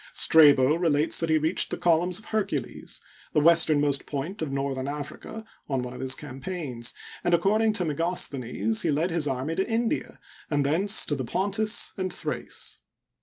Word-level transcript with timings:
Strabo 0.13 0.77
relates 0.77 1.19
that 1.19 1.29
he 1.29 1.37
reached 1.37 1.69
the 1.69 1.77
Col 1.77 1.99
umns 2.01 2.17
of 2.17 2.25
Hercules 2.25 3.01
(the 3.33 3.39
westernmost 3.39 4.07
point 4.07 4.41
of 4.41 4.51
northern 4.51 4.87
Africa) 4.87 5.45
on 5.69 5.83
one 5.83 5.93
of 5.93 5.99
his 6.01 6.15
campaigns, 6.15 6.95
and, 7.23 7.35
according 7.35 7.73
to 7.73 7.85
Megos 7.85 8.27
thenes, 8.27 8.81
he 8.81 8.89
led 8.89 9.11
his 9.11 9.27
army 9.27 9.53
to 9.53 9.69
India 9.69 10.19
and 10.49 10.65
thence 10.65 11.05
to 11.05 11.13
the 11.15 11.23
Pontus 11.23 11.93
and 11.97 12.11
Thrace. 12.11 12.79